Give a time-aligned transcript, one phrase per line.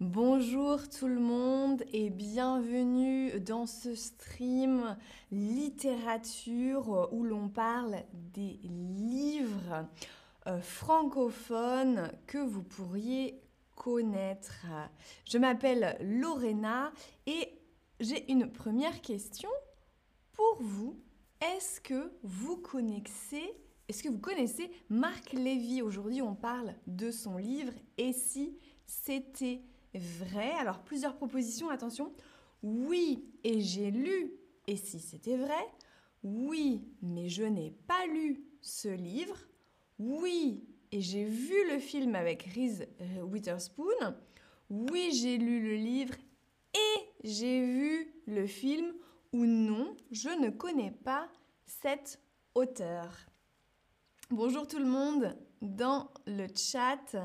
[0.00, 4.96] Bonjour tout le monde et bienvenue dans ce stream
[5.30, 9.86] littérature où l'on parle des livres
[10.46, 13.42] euh, francophones que vous pourriez
[13.76, 14.64] connaître.
[15.28, 16.92] Je m'appelle Lorena
[17.26, 17.60] et
[18.00, 19.50] j'ai une première question
[20.32, 20.98] pour vous.
[21.42, 23.52] Est-ce que vous connaissez
[23.88, 25.82] est-ce que vous connaissez Marc Lévy?
[25.82, 28.56] Aujourd'hui, on parle de son livre Et si
[28.86, 29.62] c'était
[29.98, 30.52] vrai?
[30.58, 32.12] Alors, plusieurs propositions, attention.
[32.62, 34.32] Oui, et j'ai lu.
[34.66, 35.66] Et si c'était vrai?
[36.22, 39.36] Oui, mais je n'ai pas lu ce livre.
[39.98, 42.84] Oui, et j'ai vu le film avec Reese
[43.22, 44.14] Witherspoon.
[44.68, 46.14] Oui, j'ai lu le livre
[46.74, 48.92] et j'ai vu le film.
[49.32, 51.28] Ou non, je ne connais pas
[51.64, 52.20] cet
[52.54, 53.14] auteur.
[54.28, 57.16] Bonjour tout le monde dans le chat.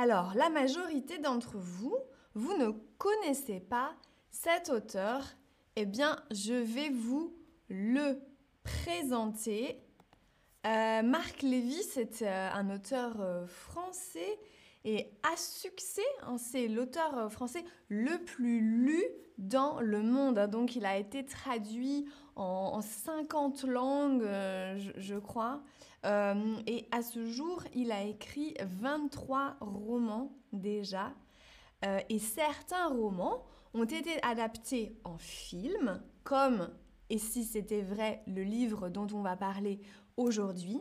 [0.00, 1.96] Alors, la majorité d'entre vous,
[2.34, 3.96] vous ne connaissez pas
[4.30, 5.24] cet auteur.
[5.74, 7.34] Eh bien, je vais vous
[7.68, 8.20] le
[8.62, 9.82] présenter.
[10.68, 14.38] Euh, Marc Lévy, c'est euh, un auteur euh, français
[14.84, 16.06] et à succès.
[16.22, 19.02] Hein, c'est l'auteur français le plus lu
[19.38, 20.38] dans le monde.
[20.46, 24.22] Donc, il a été traduit en, 50 langues,
[24.76, 25.60] je, crois.
[26.04, 31.12] Euh, et à ce jour, il a écrit 23 romans déjà.
[31.84, 36.70] Euh, et certains romans ont été adaptés en film, comme,
[37.10, 39.80] et si c'était vrai, le livre dont on va parler
[40.16, 40.80] aujourd'hui,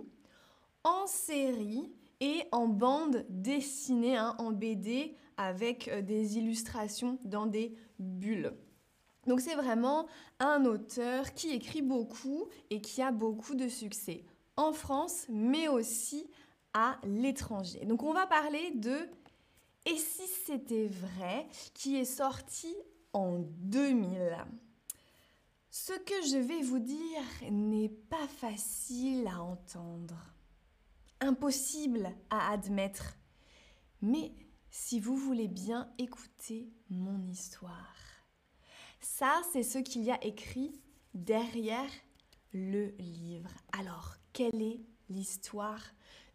[0.83, 7.75] en série et en bande dessinée, hein, en BD, avec euh, des illustrations dans des
[7.99, 8.53] bulles.
[9.27, 10.07] Donc c'est vraiment
[10.39, 14.23] un auteur qui écrit beaucoup et qui a beaucoup de succès
[14.58, 16.30] en France, mais aussi
[16.73, 17.86] à l'étranger.
[17.86, 19.09] Donc on va parler de
[19.86, 22.75] Et si c'était vrai, qui est sorti
[23.14, 24.45] en 2000.
[25.69, 30.17] Ce que je vais vous dire n'est pas facile à entendre,
[31.21, 33.15] impossible à admettre,
[34.02, 34.33] mais
[34.70, 37.95] si vous voulez bien écouter mon histoire.
[38.99, 40.81] Ça, c'est ce qu'il y a écrit
[41.14, 41.89] derrière
[42.52, 43.49] le livre.
[43.77, 45.81] Alors, quelle est l'histoire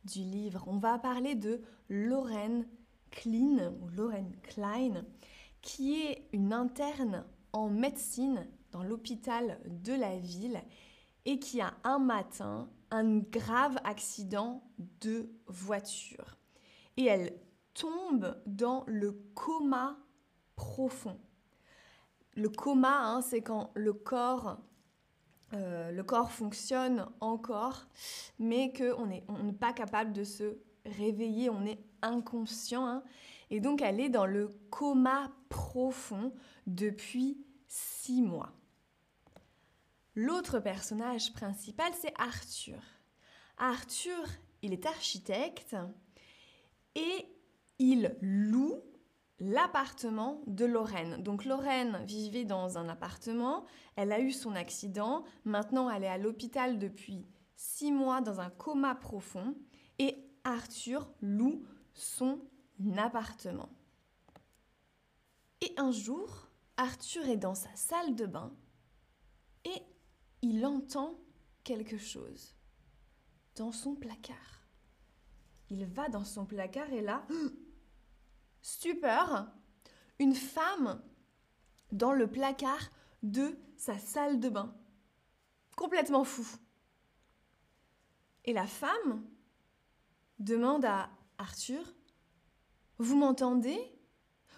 [0.04, 2.66] du livre On va parler de Lorraine
[3.12, 5.04] Klein, ou Lorraine Klein,
[5.60, 10.60] qui est une interne en médecine dans l'hôpital de la ville
[11.26, 14.64] et qui a un matin un grave accident
[15.00, 16.36] de voiture.
[16.96, 17.32] Et elle
[17.72, 19.96] tombe dans le coma
[20.56, 21.20] profond.
[22.34, 24.58] Le coma, hein, c'est quand le corps
[25.54, 27.86] euh, le corps fonctionne encore,
[28.38, 32.86] mais qu'on n'est on pas capable de se réveiller, on est inconscient.
[32.86, 33.02] Hein.
[33.50, 36.32] et donc elle est dans le coma profond
[36.66, 38.52] depuis six mois.
[40.14, 42.82] L'autre personnage principal, c'est Arthur.
[43.56, 44.26] Arthur,
[44.62, 45.76] il est architecte
[46.94, 47.26] et
[47.78, 48.82] il loue
[49.42, 51.20] l'appartement de Lorraine.
[51.20, 53.64] Donc Lorraine vivait dans un appartement,
[53.96, 57.26] elle a eu son accident, maintenant elle est à l'hôpital depuis
[57.56, 59.56] six mois dans un coma profond
[59.98, 62.40] et Arthur loue son
[62.96, 63.68] appartement.
[65.60, 68.52] Et un jour, Arthur est dans sa salle de bain
[69.64, 69.82] et
[70.42, 71.18] il entend
[71.64, 72.54] quelque chose
[73.56, 74.68] dans son placard.
[75.68, 77.26] Il va dans son placard et là,
[78.62, 79.46] stupeur,
[80.18, 81.02] une femme
[81.90, 82.90] dans le placard
[83.22, 84.74] de sa salle de bain.
[85.76, 86.46] Complètement fou.
[88.44, 89.24] Et la femme
[90.38, 91.84] demande à Arthur,
[92.98, 93.80] Vous m'entendez?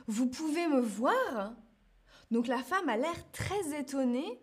[0.06, 1.54] Vous pouvez me voir?
[2.30, 4.42] Donc la femme a l'air très étonnée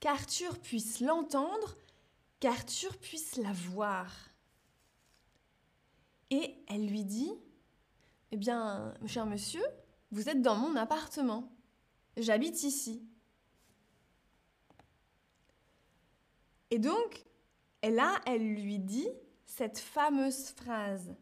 [0.00, 1.76] qu'Arthur puisse l'entendre,
[2.40, 4.12] qu'Arthur puisse la voir.
[6.30, 7.32] Et elle lui dit,
[8.32, 9.64] eh bien, cher monsieur,
[10.10, 11.52] vous êtes dans mon appartement.
[12.16, 13.02] J'habite ici.
[16.70, 17.24] Et donc,
[17.82, 19.08] là, elle lui dit
[19.46, 21.14] cette fameuse phrase.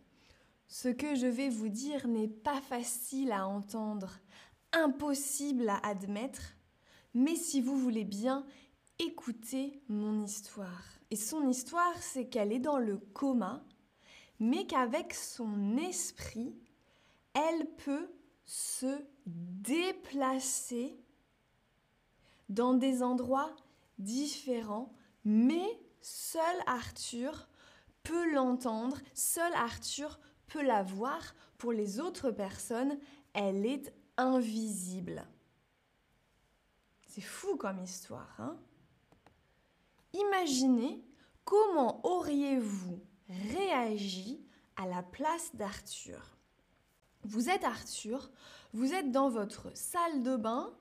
[0.67, 4.19] Ce que je vais vous dire n'est pas facile à entendre,
[4.73, 6.55] impossible à admettre,
[7.15, 8.45] mais si vous voulez bien,
[8.99, 10.85] écoutez mon histoire.
[11.11, 13.65] Et son histoire, c'est qu'elle est dans le coma,
[14.41, 16.55] mais qu'avec son esprit,
[17.39, 18.11] elle peut
[18.45, 20.99] se déplacer
[22.49, 23.55] dans des endroits
[23.99, 24.93] différents,
[25.25, 27.49] mais seul Arthur
[28.03, 32.99] peut l'entendre, seul Arthur peut la voir pour les autres personnes,
[33.35, 35.27] elle est invisible.
[37.07, 38.35] C'est fou comme histoire.
[38.41, 38.57] Hein?
[40.15, 41.05] Imaginez
[41.45, 44.43] comment auriez-vous réagi
[44.77, 46.38] à la place d'Arthur.
[47.29, 48.31] Vous êtes Arthur,
[48.73, 50.73] vous êtes dans votre salle de bain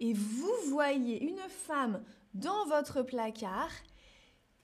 [0.00, 2.02] et vous voyez une femme
[2.32, 3.70] dans votre placard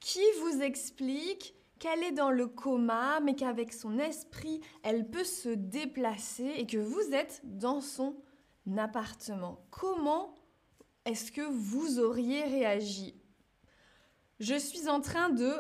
[0.01, 5.51] qui vous explique qu'elle est dans le coma, mais qu'avec son esprit, elle peut se
[5.51, 8.17] déplacer et que vous êtes dans son
[8.79, 9.67] appartement.
[9.71, 10.35] Comment
[11.05, 13.21] est-ce que vous auriez réagi?
[14.41, 15.53] Je suis en train de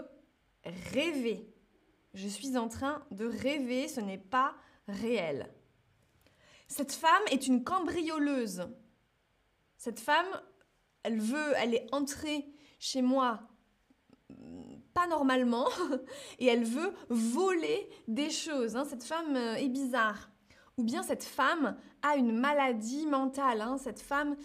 [0.94, 1.46] rêver.
[2.14, 4.54] Je suis en train de rêver, ce n'est pas
[4.88, 5.52] réel.
[6.68, 8.68] Cette femme est une cambrioleuse.
[9.76, 10.26] Cette femme,
[11.02, 12.46] elle veut, elle est entrée
[12.78, 13.48] chez moi
[14.96, 15.68] pas normalement
[16.38, 18.76] et elle veut voler des choses.
[18.76, 18.86] Hein.
[18.88, 20.30] Cette femme euh, est bizarre.
[20.78, 23.60] Ou bien cette femme a une maladie mentale.
[23.60, 23.76] Hein.
[23.78, 24.36] Cette femme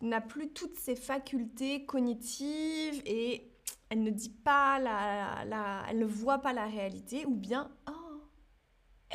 [0.00, 3.50] n'a plus toutes ses facultés cognitives et
[3.88, 7.24] elle ne dit pas la elle ne voit pas la réalité.
[7.26, 7.99] Ou bien, oh,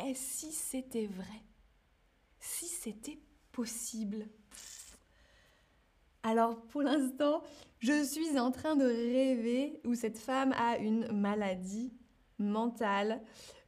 [0.04, 1.42] et si c'était vrai
[2.40, 3.18] Si c'était
[3.52, 4.26] possible
[6.26, 7.44] alors pour l'instant,
[7.78, 11.92] je suis en train de rêver où cette femme a une maladie
[12.40, 13.22] mentale,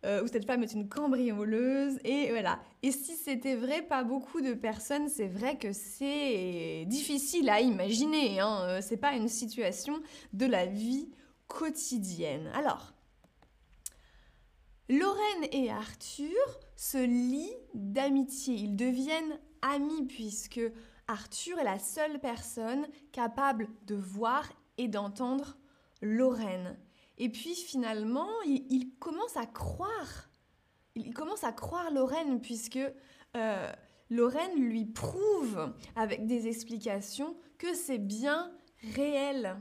[0.05, 2.59] euh, où cette femme est une cambrioleuse, et voilà.
[2.83, 8.41] Et si c'était vrai, pas beaucoup de personnes, c'est vrai que c'est difficile à imaginer,
[8.41, 8.63] hein.
[8.63, 10.01] Euh, c'est pas une situation
[10.33, 11.09] de la vie
[11.47, 12.51] quotidienne.
[12.55, 12.93] Alors,
[14.89, 20.61] Lorraine et Arthur se lient d'amitié, ils deviennent amis puisque
[21.09, 24.49] Arthur est la seule personne capable de voir
[24.79, 25.59] et d'entendre
[26.01, 26.79] Lorraine.
[27.19, 30.31] Et puis finalement, il, commence à croire.
[30.95, 32.79] Il commence à croire Lorraine puisque
[33.37, 33.73] euh,
[34.11, 38.53] Lorraine lui prouve avec des explications que c'est bien
[38.95, 39.61] réel.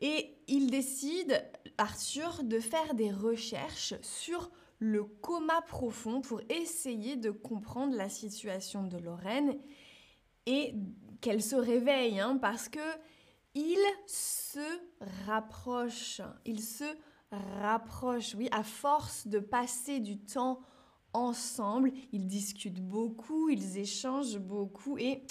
[0.00, 1.44] Et il décide,
[1.78, 8.82] Arthur, de faire des recherches sur le coma profond pour essayer de comprendre la situation
[8.82, 9.56] de Lorraine
[10.46, 10.74] et
[11.20, 12.80] qu'elle se réveille, hein, parce que
[13.54, 14.80] il se
[15.26, 16.84] rapproche, il se
[17.60, 20.60] rapproche, oui, à force de passer du temps
[21.12, 25.22] ensemble, ils discutent beaucoup, ils échangent beaucoup et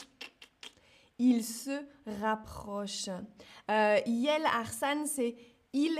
[1.17, 1.83] ils se
[2.21, 3.09] rapprochent.
[3.69, 5.35] Euh, Yel Arsan, c'est
[5.73, 5.93] il,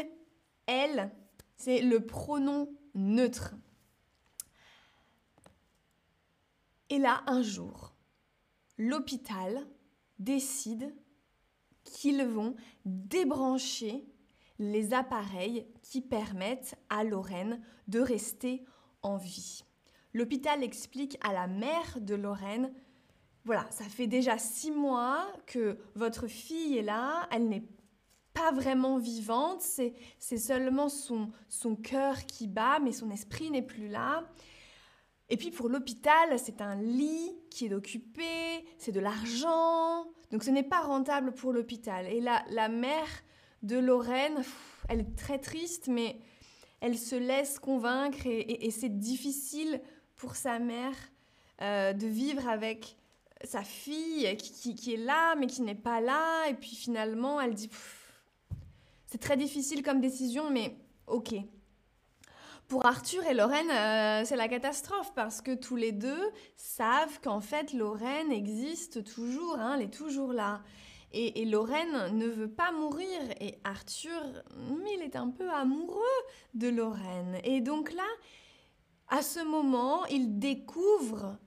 [0.67, 1.11] elle,
[1.55, 3.55] c'est le pronom neutre.
[6.89, 7.93] Et là, un jour,
[8.77, 9.65] l'hôpital
[10.19, 10.93] décide
[11.83, 12.55] qu'ils vont
[12.85, 14.05] débrancher
[14.59, 18.63] les appareils qui permettent à Lorraine de rester
[19.01, 19.63] en vie.
[20.13, 22.73] L'hôpital explique à la mère de Lorraine,
[23.45, 27.63] voilà, ça fait déjà six mois que votre fille est là, elle n'est
[28.33, 33.87] pas vraiment vivante, c'est seulement son, son cœur qui bat, mais son esprit n'est plus
[33.87, 34.27] là.
[35.29, 40.49] Et puis pour l'hôpital, c'est un lit qui est occupé, c'est de l'argent, donc ce
[40.49, 42.05] n'est pas rentable pour l'hôpital.
[42.07, 43.07] Et la, la mère
[43.63, 44.43] de Lorraine,
[44.89, 46.19] elle est très triste, mais
[46.81, 49.81] elle se laisse convaincre et, c'est difficile
[50.17, 50.95] pour sa mère
[51.61, 52.97] euh, de vivre avec
[53.43, 56.47] sa fille qui, qui, est là, mais qui n'est pas là.
[56.49, 57.69] Et puis finalement, elle dit,
[59.11, 61.35] c'est très difficile comme décision, mais ok,
[62.69, 67.41] pour Arthur et Lorraine, euh, c'est la catastrophe parce que tous les deux savent qu'en
[67.41, 70.61] fait Lorraine existe toujours, hein, elle est toujours là.
[71.11, 74.21] Et, Lorraine ne veut pas mourir et Arthur,
[74.95, 75.99] il est un peu amoureux
[76.53, 77.37] de Lorraine.
[77.43, 78.07] Et donc là,
[79.09, 81.37] à ce moment, il découvre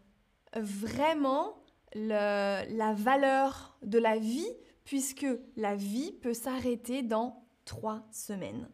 [0.54, 4.52] vraiment la valeur de la vie
[4.85, 8.68] puisque la vie peut s'arrêter dans trois semaines.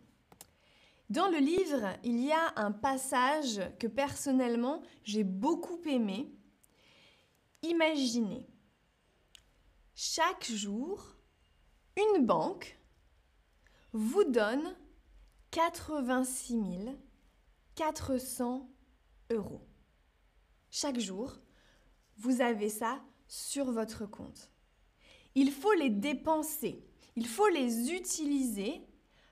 [1.09, 6.33] Dans le livre, il y a un passage que personnellement j'ai beaucoup aimé.
[7.63, 8.47] Imaginez,
[9.95, 11.17] chaque jour,
[11.97, 12.79] une banque
[13.93, 14.77] vous donne
[15.51, 16.91] 86
[17.75, 18.71] 400
[19.31, 19.67] euros.
[20.71, 21.41] Chaque jour,
[22.19, 24.51] vous avez ça sur votre compte.
[25.35, 26.85] Il faut les dépenser,
[27.17, 28.83] il faut les utiliser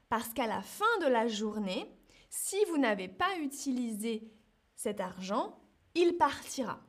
[0.08, 1.90] parce qu'à la fin de la journée,
[2.30, 4.30] si vous n'avez pas utilisé
[4.76, 5.58] cet argent,
[5.94, 6.80] il partira.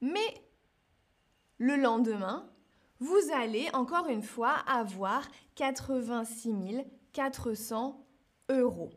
[0.00, 0.44] Mais
[1.58, 2.50] le lendemain,
[3.00, 8.06] vous allez encore une fois avoir 86 400
[8.50, 8.90] euros.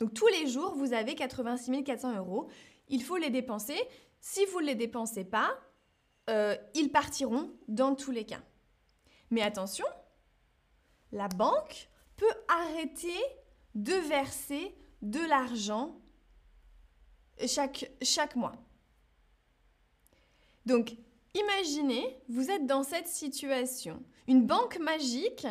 [0.00, 2.48] Donc tous les jours, vous avez 86 400 euros.
[2.88, 3.78] Il faut les dépenser.
[4.20, 5.50] Si vous ne les dépensez pas,
[6.30, 8.40] euh, ils partiront dans tous les cas.
[9.30, 9.86] Mais attention,
[11.12, 13.18] la banque peut arrêter
[13.74, 16.00] de verser de l'argent
[17.46, 18.56] chaque, mois.
[20.66, 20.96] Donc,
[21.34, 24.02] imaginez, vous êtes dans cette situation.
[24.26, 25.46] Une banque magique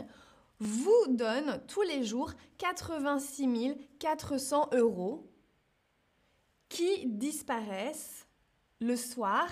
[0.59, 5.31] vous donne tous les jours 86 400 euros
[6.67, 8.27] qui disparaissent
[8.79, 9.47] le soir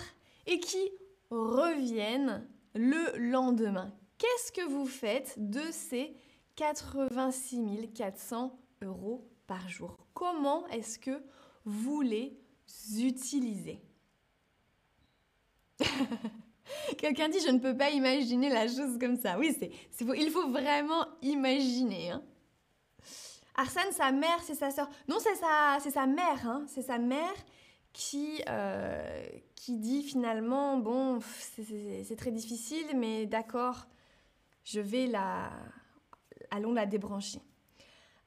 [0.46, 0.90] et qui
[1.30, 3.92] reviennent le lendemain.
[4.18, 6.14] Qu'est-ce que vous faites de ces
[6.56, 9.96] 86 400 euros par jour?
[10.14, 11.22] Comment est-ce que
[11.64, 12.38] vous les
[12.98, 13.80] utilisez?
[16.98, 19.38] Quelqu'un dit je ne peux pas imaginer la chose comme ça.
[19.38, 19.70] Oui, c'est,
[20.16, 22.12] il faut vraiment imaginer.
[22.12, 22.22] Hein.
[23.56, 24.88] Arsène, sa mère, c'est sa sœur.
[25.08, 26.46] Non, c'est sa, c'est sa mère.
[26.46, 26.64] Hein.
[26.68, 27.34] C'est sa mère
[27.92, 31.20] qui, euh, qui dit finalement bon,
[31.56, 33.86] c'est, très difficile, mais d'accord,
[34.66, 35.50] je vais la,
[36.50, 37.40] allons la débrancher.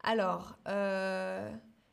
[0.02, 1.52] Alors, euh,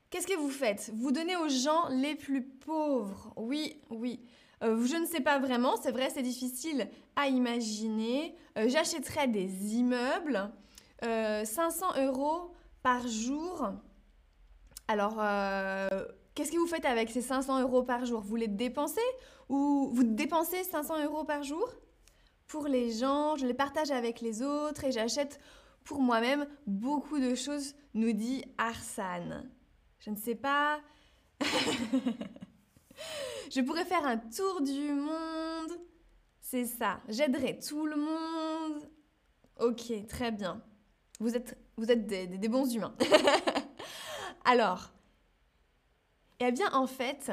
[0.08, 0.92] qu'est-ce que vous faites?
[0.94, 3.32] Vous donnez aux gens les plus pauvres.
[3.36, 4.24] Oui, oui.
[4.62, 8.36] Euh, je ne sais pas vraiment, c'est vrai, c'est difficile à imaginer.
[8.56, 10.50] Euh, j'achèterais des immeubles,
[11.02, 13.68] 500 euros par jour.
[14.88, 15.16] Alors,
[16.34, 18.20] qu'est-ce que vous faites avec ces 500 euros par jour?
[18.20, 19.00] Vous les dépensez?
[19.48, 21.68] Ou vous dépensez 500 euros par jour?
[22.46, 25.38] Pour les gens Je les partage avec les autres et j'achète
[25.84, 29.48] pour moi-même beaucoup de choses, nous dit Arsane.
[30.00, 30.80] Je ne sais pas.
[33.50, 35.72] je pourrais faire un tour du monde.
[36.40, 37.00] C'est ça.
[37.08, 38.88] J'aiderai tout le monde.
[39.60, 40.62] Ok, très bien.
[41.18, 42.94] Vous êtes, vous êtes des, bons humains.
[44.44, 44.90] Alors,
[46.40, 47.32] eh bien, en fait,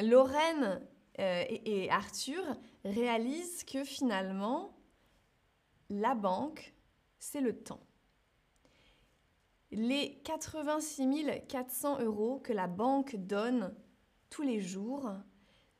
[0.00, 0.86] Lorraine
[1.18, 2.42] euh, et Arthur
[2.84, 4.76] réalisent que finalement,
[5.90, 6.74] la banque
[7.18, 7.80] c'est le temps.
[9.70, 13.74] Les 86 400 euros que la banque donne
[14.30, 15.10] tous les jours,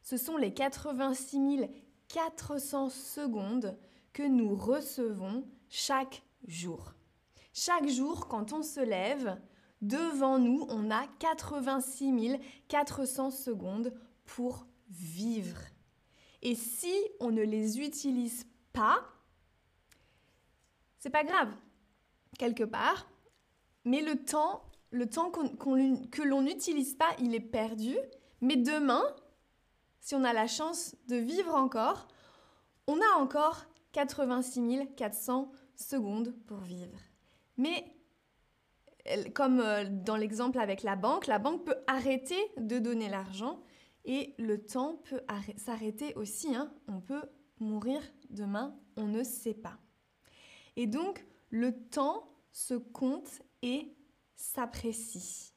[0.03, 1.69] ce sont les 86
[2.09, 3.79] 400 secondes
[4.13, 6.95] que nous recevons chaque jour.
[7.53, 9.41] Chaque jour, quand on se lève,
[9.81, 15.59] devant nous, on a 86 400 secondes pour vivre.
[16.43, 19.01] Et si on ne les utilise pas,
[20.99, 21.53] c'est pas grave,
[22.39, 23.09] quelque part,
[23.85, 27.97] mais le temps, le temps que l'on n'utilise pas, il est perdu.
[28.41, 29.03] Mais demain,
[30.01, 32.09] si on a la chance de vivre encore,
[32.87, 36.99] on a encore 86 400 secondes pour vivre.
[37.57, 37.85] Mais
[39.35, 43.61] comme euh, dans l'exemple avec la banque, la banque peut arrêter de donner l'argent
[44.09, 45.21] et le temps peut
[45.59, 46.57] s'arrêter aussi.
[46.57, 46.73] Hein.
[46.89, 47.23] On peut
[47.61, 48.01] mourir
[48.31, 49.79] demain, on ne sait pas.
[50.77, 53.95] Et donc, le temps se compte et
[54.35, 55.53] s'apprécie.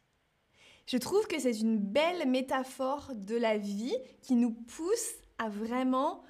[0.86, 6.24] Je trouve que c'est une belle métaphore de la vie qui nous pousse à vraiment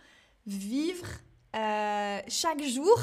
[0.46, 1.08] vivre
[1.56, 2.98] euh, chaque jour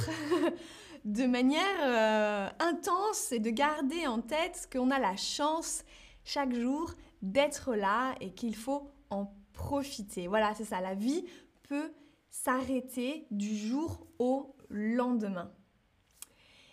[1.05, 5.85] de manière euh, intense et de garder en tête qu'on a la chance
[6.25, 10.27] chaque jour d'être là et qu'il faut en profiter.
[10.29, 11.25] Voilà, c'est ça, la vie
[11.69, 11.93] peut
[12.31, 15.51] s'arrêter du jour au lendemain.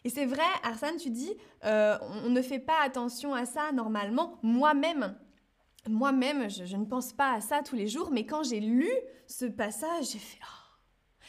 [0.04, 4.38] Et c'est vrai, Arsène, tu dis, euh, on ne fait pas attention à ça normalement.
[4.44, 5.18] Moi-même,
[5.90, 8.90] moi-même, je, ne pense pas à ça tous les jours, mais quand j'ai lu
[9.28, 10.78] ce passage, j'ai fait, oh,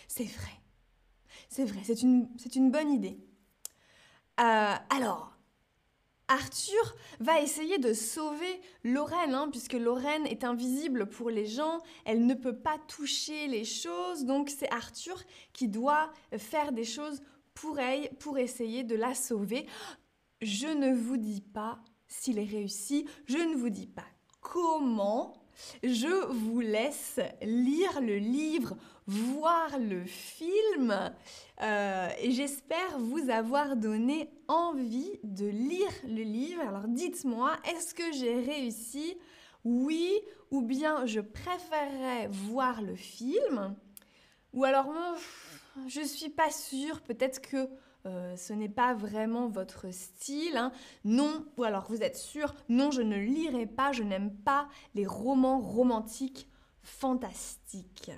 [0.09, 0.53] c'est vrai,
[1.49, 3.19] c'est vrai, c'est une, c'est une bonne idée.
[4.41, 5.36] Euh, alors,
[6.29, 12.27] Arthur va essayer de sauver Lorraine, hein, puisque Lorraine est invisible pour les gens, elle
[12.27, 17.23] ne peut pas toucher les choses, donc c'est Arthur qui doit faire des choses
[17.55, 17.79] pour,
[18.19, 19.67] pour essayer de la sauver.
[20.41, 21.79] Je ne vous dis pas
[22.09, 24.07] s'il est réussi, je ne vous dis pas
[24.41, 25.35] comment.
[25.83, 31.13] Je vous laisse lire le livre, voir le film
[31.63, 35.66] euh, et j'espère vous avoir donné envie de lire
[36.05, 36.63] le livre.
[36.63, 39.17] Alors dites-moi, est-ce que j'ai réussi?
[39.65, 43.75] Oui ou bien je préférerais voir le film?
[44.53, 44.89] Ou alors
[45.89, 47.69] je suis pas sûre, peut-être que
[48.07, 50.57] euh, ce n'est pas vraiment votre style.
[50.57, 50.73] Hein.
[51.05, 55.07] Non, ou alors vous êtes sûr, non, je ne lirai pas, je n'aime pas les
[55.07, 56.49] romans romantiques
[56.83, 58.13] fantastiques.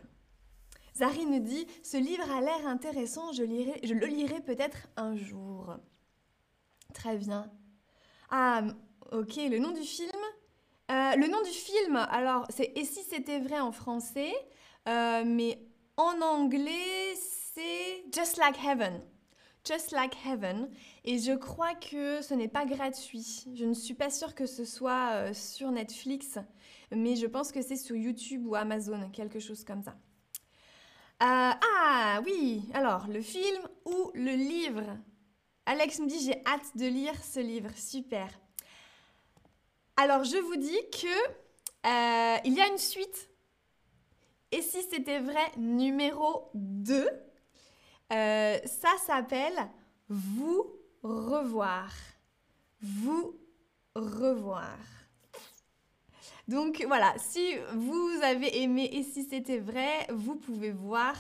[0.95, 5.77] Zari nous dit, ce livre a l'air intéressant, je le lirai peut-être un jour.
[6.93, 7.51] Très bien.
[8.31, 8.63] Ah,
[9.13, 10.11] ok, le nom du film.
[10.91, 14.33] Euh, le nom du film, alors, c'est Et si c'était vrai en français,
[14.89, 15.59] euh, mais
[15.97, 19.03] en anglais, c'est Just Like Heaven.
[19.67, 20.71] Just Like Heaven.
[21.05, 23.45] Et je crois que ce n'est pas gratuit.
[23.55, 26.39] Je ne suis pas sûre que ce soit euh, sur Netflix,
[26.91, 29.97] mais je pense que c'est sur YouTube ou Amazon, quelque chose comme ça.
[31.21, 34.99] ah oui, alors le film ou le livre?
[35.69, 38.27] Alex me dit j'ai hâte de lire ce livre, super.
[39.99, 43.29] Alors je vous dis que euh, il y a une suite.
[44.51, 47.07] Et si c'était vrai, numéro 2,
[48.15, 49.69] euh, ça s'appelle
[50.09, 50.73] Vous
[51.03, 51.93] revoir.
[52.81, 53.39] Vous
[53.95, 54.79] revoir.
[56.49, 61.15] Donc voilà, si vous avez aimé et si c'était vrai, vous pouvez voir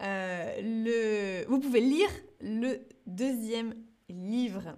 [0.00, 1.44] euh, le...
[1.46, 3.74] Vous pouvez lire le deuxième
[4.08, 4.76] livre.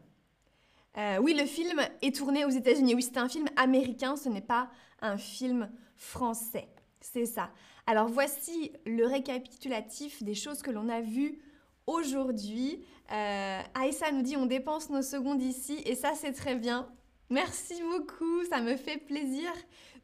[0.96, 2.94] Euh, oui, le film est tourné aux États-Unis.
[2.94, 4.70] Oui, c'est un film américain, ce n'est pas
[5.00, 6.68] un film français.
[7.00, 7.50] C'est ça.
[7.86, 11.38] Alors voici le récapitulatif des choses que l'on a vues
[11.86, 12.84] aujourd'hui.
[13.10, 16.88] Euh, Aïssa nous dit on dépense nos secondes ici et ça c'est très bien.
[17.30, 19.50] Merci beaucoup, ça me fait plaisir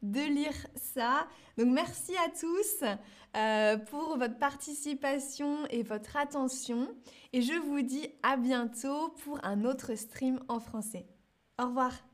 [0.01, 1.27] de lire ça.
[1.57, 2.83] Donc merci à tous
[3.35, 6.87] euh, pour votre participation et votre attention.
[7.33, 11.05] Et je vous dis à bientôt pour un autre stream en français.
[11.59, 12.04] Au revoir.